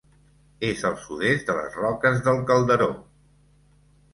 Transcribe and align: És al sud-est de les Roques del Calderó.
És 0.69 0.79
al 0.89 0.95
sud-est 1.03 1.51
de 1.51 1.57
les 1.59 1.77
Roques 1.81 2.25
del 2.29 2.41
Calderó. 2.53 2.89